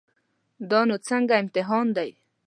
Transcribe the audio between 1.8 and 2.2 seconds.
دی.